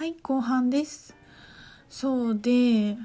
[0.00, 1.14] はい後半です。
[1.90, 2.96] そうで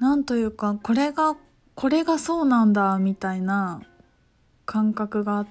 [0.00, 1.36] なんというかこれが
[1.76, 3.82] これがそうなんだみたいな
[4.66, 5.46] 感覚が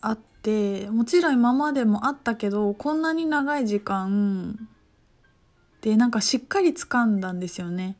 [0.00, 4.66] あってもちろん今までもあったけどこんなに長い時間
[5.82, 7.98] でなんかしっかり掴んだんですよね。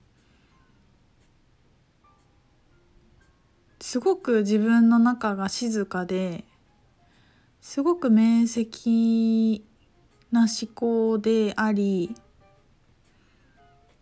[3.82, 6.46] すごく自分の中が静かで
[7.60, 9.60] すごく明晰
[10.32, 12.16] な思考であり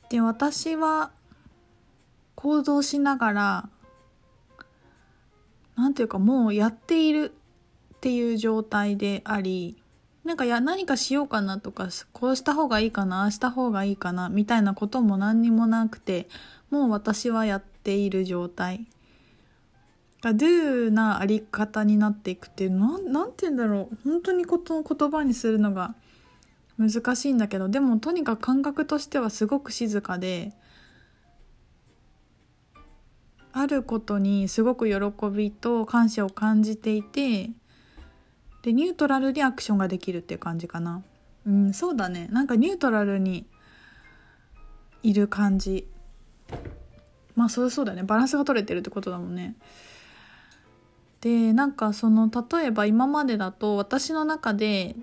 [0.09, 1.11] で私は
[2.37, 3.69] 行動しながら
[5.77, 7.33] なんていうかもうやっている
[7.97, 9.77] っていう状態であり
[10.25, 16.29] なんかや何かしようかなとかこうした方がいいかなあした方がいいかなみたいなことも何にもなくて
[16.71, 18.87] もう私はやっている状態。
[20.23, 23.97] が do なあり方になっていくっていうのなんて言うんだろう。
[24.05, 25.95] 本当にこと言葉にするのが
[26.81, 30.55] 難しいんだけどでもとにかく感覚としてはすごく静かで
[33.53, 37.51] あることにすごく喜びと感謝を感じていて
[38.63, 41.03] でニュートラルリアクションができるっていう感じかな。
[41.47, 42.29] うんそうだね。
[42.31, 43.47] なんかニュートラルに
[45.03, 45.87] いる感じ。
[47.35, 48.03] まあそうそうだね。
[48.03, 49.57] バランスが取れてるってことだもんね。
[51.23, 54.95] でなんかその例えば今までだと私の中で、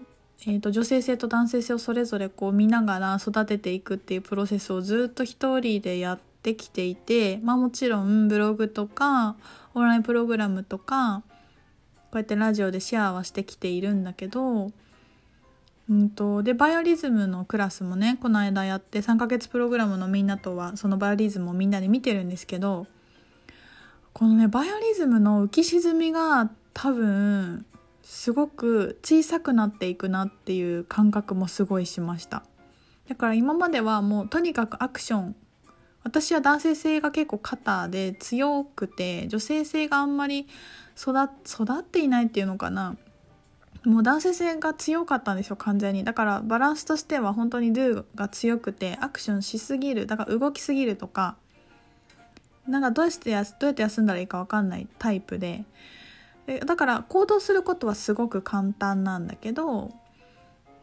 [0.45, 9.35] えーと、女性性と男性性をそれぞれこう見ながら育てていくっていうプロセスをずっと一人でやってきていてまあもちろんブログとか
[9.73, 11.23] オンラインプログラムとか
[11.95, 14.71] こうやってラジオでシェアはしてきているんだけど、
[15.89, 22.85] うんと、でバイオリズムのクラスもねこの間やって3ヶ月プログラムのみんなとはそのバイオリズムをみんなで見てるんですけど
[24.13, 27.65] このねバイオリズムの浮き沈みが多分
[28.07, 32.43] すごく小さくなっていくなっていう感覚もすごいしました。
[33.09, 35.35] だから今まではもうとにかくアクション。
[36.05, 40.47] 私は男性性が結構肩で強くて女性性があんまり
[40.97, 41.27] 育
[41.79, 42.95] っていないっていうのかな。
[43.83, 46.05] もう男性性が強かったんですよ完全に。
[46.05, 50.07] だからバランスとしては本当に do が強くてアクションしすぎる。
[50.07, 51.35] だから動きすぎるとか。
[52.69, 55.65] なんかどうしてどうやって休んだらいいか分かんないタイプで。
[56.65, 59.91] だから行動することはすごく簡単なんだけど、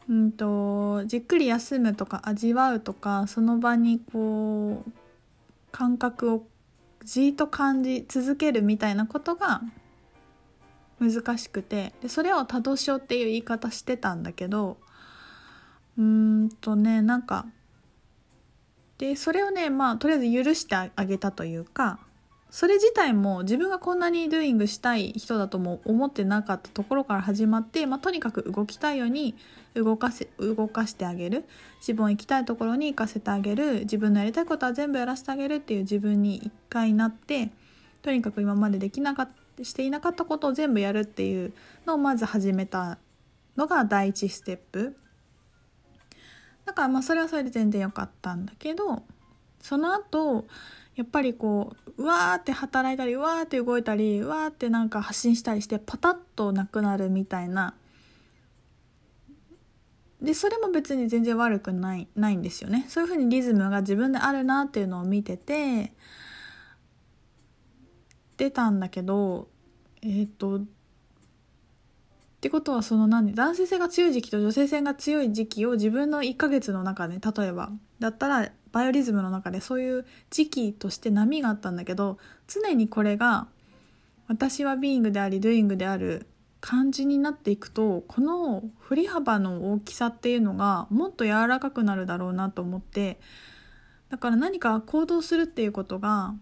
[0.09, 4.93] うんと、じっくり休むとか味わうとかその場にこう
[5.73, 6.47] 感覚を
[7.03, 9.63] じっと感じ続けるみたいなことが
[11.01, 14.77] 難しくてでそれを多動症っていう言い方してたんだけど
[15.99, 17.47] うーんとねなんか
[18.99, 21.99] でそれをねまあとりあえず許してあげたというか
[22.55, 29.35] それ自体も自分がこんなにドゥイングしたい人だとも思ってなかったところから始まって、まあ、とにかく動きたいように
[29.75, 31.47] 動かせ動かしてあげる。
[31.81, 33.81] 自分行きたいところに行かせてあげる。
[33.81, 37.51] 自分のやりたいことは全部やらせてあげるっていう自分に一回なって
[38.03, 41.53] とにかく今までできなかったしていなかったことを全部やるっていう
[41.87, 42.99] のをまず始めた
[43.57, 44.95] のが第一ステップ。
[46.67, 49.03] だからまあそれはそれで全然良かったんだけど
[49.61, 50.45] その後
[50.97, 57.75] やっぱりこううわーって働いたりうわーって動いたりうわーってなんか発信したりしてパタッとなくなるみたいな。
[60.23, 62.87] でそれも別に全然悪くないないんですよね。
[62.89, 65.93] そういうふうにリズムが自分であるなっていうのを見てて
[68.37, 69.49] 出たんだけど
[70.01, 70.61] えっ、ー、とっ
[72.41, 82.19] てことはその何男性性が強い時期と女性性が強い時期を自分の1ヶ月の中で例えばだったらバイオリズムの中でそういう時期として波があったんだけど
[82.49, 83.47] 常にこれが
[84.27, 86.27] 私はビーイングでありドゥイングである
[86.61, 93.21] 感じになっていくとこの振り幅の大きさっていうのがもっと柔らかくなるだろうなと思って
[94.09, 96.35] だから何か行動するっていうことが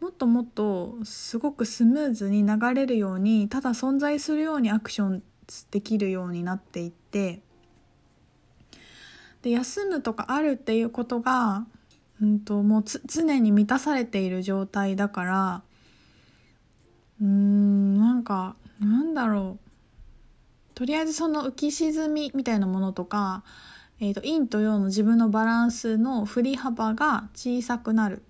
[0.00, 5.22] もっともっとすごくスムーズに流れるようにただ存在するようにアクション
[5.72, 7.40] できるようになっていって
[9.46, 11.66] で休むとかあるっていうことが、
[12.20, 15.62] うんと、もう常に満たされている状態だから
[17.20, 20.74] うーんなんかなんだろう。
[20.74, 23.44] とりあえずその浮き沈みみたいなものとか、
[24.00, 28.22] えーと、陰と陽の自分のバランスの振り幅が小さくなる。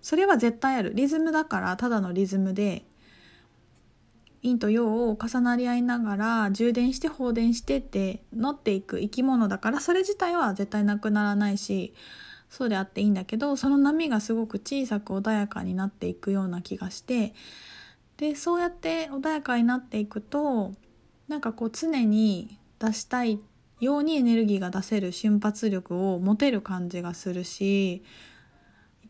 [0.00, 0.92] それは絶対ある。
[0.94, 2.84] リズムだからただのリズムで
[4.42, 11.94] 陰と陽を重なり合いながら充電して放電してって乗っていく生き物だからそれ自体は絶対なくならないし
[12.50, 17.34] そうであっていいんだけどその波がすごく小さく穏やかになっていくような気がして
[18.16, 20.72] でそうやって穏やかになっていくと
[21.28, 23.40] なんかこう常に出したい
[23.80, 28.02] ようにエネルギーが出せる瞬発力を持てる感じがするしい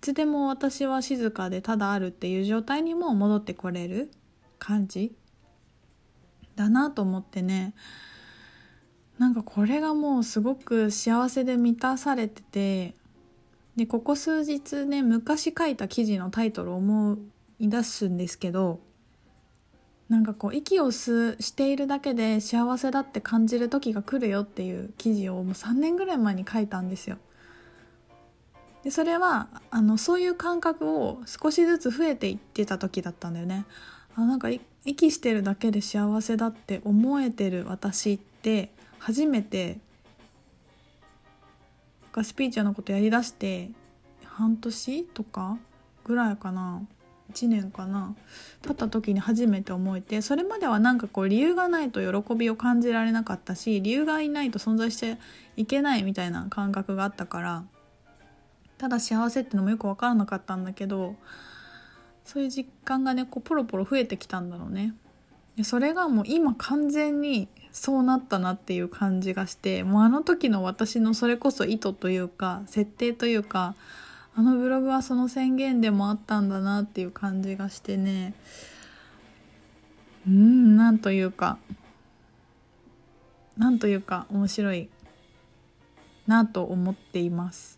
[0.00, 4.10] つでも私は静かでただあるっていう状態にも戻ってこれる。
[4.58, 5.14] 感じ？
[6.58, 7.72] だなと思ってね
[9.18, 12.94] なんかこれがもうすごく幸せで満たされてて
[13.76, 17.16] でここ数日ね昔書いた記事のタイトルを思
[17.60, 18.80] い出すんですけど
[20.08, 27.18] なんかこう息を吸しているだけで幸せだって感じる時が来るよっていう記事をもう3年ぐらい前に書いたんですよ。
[28.84, 33.66] でそれはあのそういう感覚を少しずつ増えていってた時だったんだよね。
[34.18, 34.48] あなんか
[34.84, 39.78] 息してるだけで幸せだって思えてる私って初めて
[42.20, 43.70] スピーチャーのことやりだして
[44.24, 45.56] 半年とか
[46.02, 46.82] ぐらいかな。
[47.32, 48.16] 1年かな。
[48.62, 55.18] 経った時に初めて思えてそれまではなんかこう理由がないと喜びを感じられなかったし理由がいないと存在して
[55.56, 57.64] いけないみたいな感覚があったから
[58.78, 61.16] ただ幸せってのもよく分からなかったんだけど
[62.28, 64.92] そういう実感がねこうポロポロ増えてきたんだろうね。
[65.56, 73.74] でそれがもう今完全にそうなったなっていう感じがしてもうあの時の私のそれこそ意図というか設定というか
[74.36, 78.34] あのブログはその宣言でもあったんだなっていう感じがしてね
[80.26, 81.56] うんなんというか
[83.56, 84.90] なんというか面白い
[86.26, 87.77] なと思っています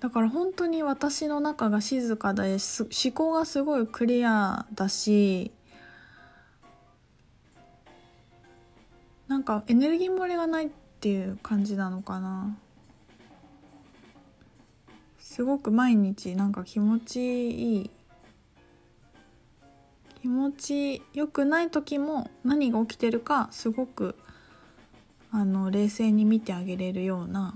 [0.00, 5.52] だから本当に私の中が静かで思考がすごいクリアだし
[9.28, 10.70] なんかエネルギー漏れがないっ
[11.00, 12.56] ていう感じなのかな。
[15.20, 17.90] すごく毎日なんか気持ちいい。
[20.20, 24.16] 気持ちよくない時も何が起きてるかすごく
[25.30, 27.54] あの冷静に見てあげれるような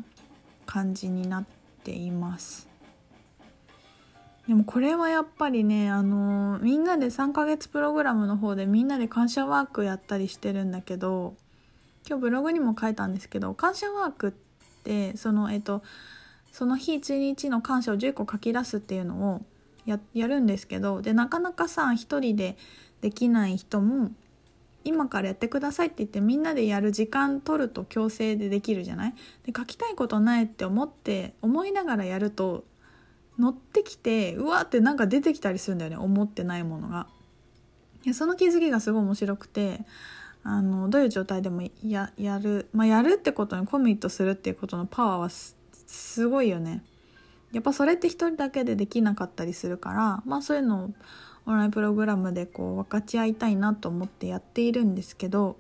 [0.65, 2.69] 感じになってています。
[4.49, 11.35] でもこれはやっぱりねあのみんなで3ヶ月プログラムの方でみんなで感謝ワークやったりしてるんだけど
[12.07, 14.33] 今日ブログにも書いたんですけど感謝ワークっ
[14.83, 15.83] てそのえっと
[16.53, 19.43] その日一日の感謝を10個書き出すっていうのを
[19.87, 22.59] ややるんですけどでなかなかさ一人で
[23.01, 24.11] できない人も
[24.85, 29.15] 今からやってくださいって言ってみんなでやる時間取ると強制でできるじゃない？
[29.45, 32.65] で書きたいことないって思って思いながらやると
[33.39, 37.07] 乗ってきてうわってなんか出てきたりするんだよね思ってないものが。
[38.05, 39.81] いやその気づきがすごい面白くて
[40.43, 46.85] あのどういう状態でもややる、まあ、やるってことにコミットするっていうことのパワーはすごいよね。
[47.53, 50.91] やっぱそれって一人だけでできなかったりするからまあそういうのを
[51.47, 55.57] オンラインプログラムでこう分かち合いたいなと思ってやっているんですけど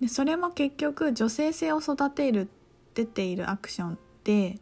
[0.00, 2.48] でそれも結局女性性を育てる
[2.94, 4.58] 出ているアクションって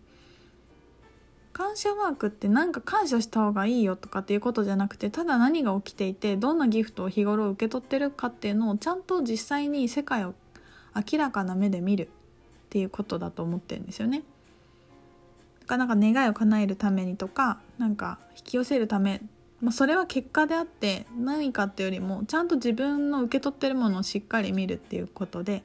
[1.53, 10.35] 感謝ワークってなんか感謝した方がいいよとかっていうことじゃなくてただ何が起きていてどんなギフトを日頃受け取ってるかっていうのをちゃんと実際に世界を
[10.97, 12.09] 明らかな目で見るっ
[12.71, 14.25] ていうことだと思ってるんですよね。
[15.61, 19.23] だかなか願いを叶えるためにとかなんか引き寄せるため、
[19.65, 25.63] まあ、それは結果であって何かっていうよりもちゃんと自分の受け取ってるものをしっかり見るっていうことで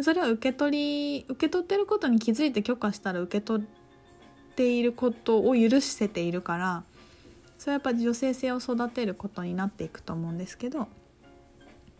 [0.00, 6.84] それを受け取り受け取ってることに気づいて許可したら受け取っていることを許せているから
[7.58, 10.86] それはやっぱ女性性を育てることになっていくと思うんですけど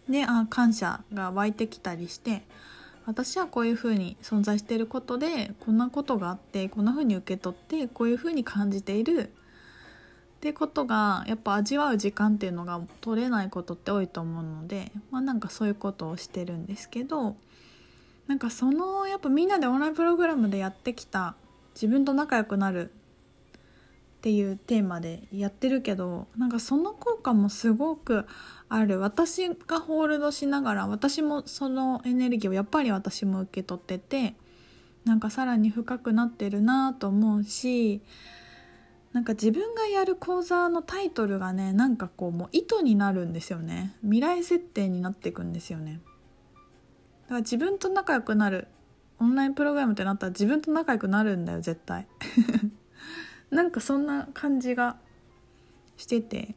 [0.08, 2.42] であ感謝が湧いてきたりして
[3.04, 9.32] 私はこういうふうに存在していることでこんなことがあってこんなふうに受け取ってこういうふうに感じている
[10.42, 17.36] ってことがやっぱ味わう時間っていうのが取れないことって多いと思うのでまあなんかそういうことをしてるんですけど
[18.26, 21.36] なんかそのやっぱみんなでオンラインプログラムでやってきた
[21.76, 28.26] 自分と仲良くなるっていうテーマでやってるけどなんかその効果もすごく
[28.68, 28.98] ある。
[28.98, 34.34] 私がホールドしながら私もそのエネルギーをやっぱり私も受け取ってて
[35.04, 38.02] なんかさらに深くなってるなと思うし
[39.12, 43.94] なんか自分がやる講座のタイトルがねなんかこうもう意図になるんですよね。
[44.02, 46.00] 未来設定になっていくんですよね。
[47.24, 48.68] だから自分と仲良くなる。
[49.20, 52.08] オンラインプログラムってなったら自分と仲良くなるんだよ絶対。
[53.50, 54.96] なんかそんな感じが
[55.96, 56.54] してて。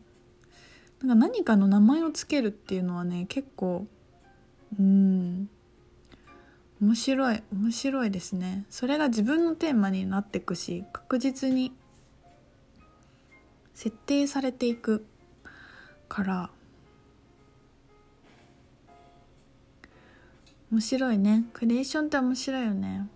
[1.02, 3.86] なんか何かの名前をつけるっていうのはね結構
[4.80, 5.50] うん。
[6.82, 8.66] 面白い面白いですね。
[8.70, 11.74] それが自分のテーマになっていくし確実に
[13.76, 15.06] 設定されていく
[16.10, 16.50] から。
[20.72, 21.46] 面白いね。
[21.54, 23.08] クリエーションって面白いよね。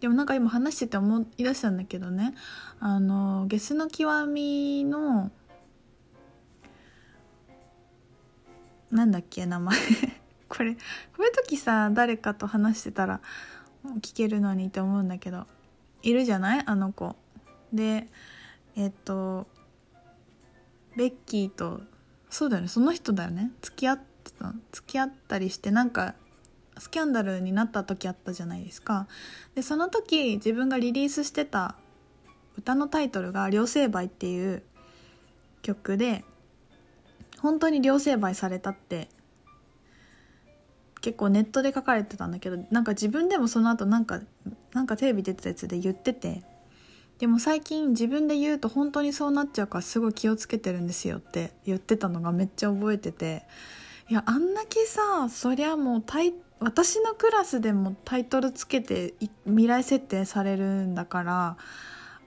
[0.00, 2.34] でもなんか今話してて思い出したんだけどね。
[2.80, 5.30] あのゲスの極みの
[8.90, 9.76] なんだっけ名前。
[10.48, 10.80] これこ
[11.20, 13.20] ういう時さ誰かと話してたら
[14.00, 15.46] 聞けるのにって思うんだけど
[16.02, 16.62] いるじゃない？
[16.66, 17.14] あの子。
[17.72, 18.08] で
[18.74, 19.46] えっと
[20.96, 21.80] ベッキーと
[22.28, 23.50] そうだよねその人だよね。
[23.62, 26.14] 付き合ってた付き合ったりしてなんか
[26.78, 29.06] スキャンダルになった時あったじゃないですか。
[29.54, 31.76] でその時自分がリリースしてた
[32.56, 34.62] 歌のタイトルが「両成敗」っていう
[35.62, 36.24] 曲で
[37.38, 39.08] 本当に両成敗されたって
[41.00, 44.20] 結構ネットで書かれてたんだけどなんか自分でもその後なんか
[44.72, 46.42] なんかテレビ出てたやつで言ってて
[47.20, 53.44] でも最近自分で言うと本当にそうなっちゃうからすごい気をつけてるんですよって言ってたのがめっちゃ覚えてて。
[54.08, 59.14] いやあんだけさそりゃもうタイ私のクラスでもタイトルつけて
[59.46, 61.56] 未来設定されるんだから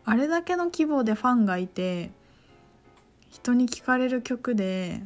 [0.06, 2.12] あれだけの規模でファンがいて
[3.30, 5.04] 人に聞かれる曲で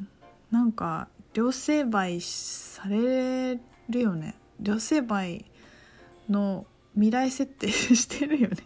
[0.51, 4.35] なんか両成敗されるよね。
[4.59, 5.45] 両成敗
[6.29, 8.57] の未来設定してるよね。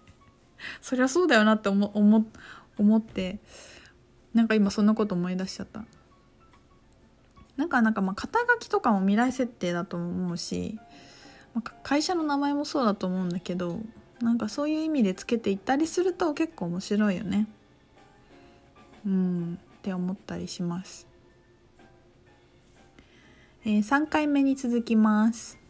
[0.82, 2.26] そりゃそうだよなって思思
[2.78, 3.40] 思って
[4.34, 5.86] なんか今そんなこと思い出しちゃった。
[7.58, 10.80] なんかなんかまあ肩書きとかも未来設定だと思うし、
[11.54, 13.82] まあ、会社の名前もそうだと思うんだけど
[14.22, 17.48] なんかそういう意味でつけていったりすると結構面白いよね。
[19.06, 21.08] うんって思ったりします、
[23.66, 25.61] えー、3回目に続きます。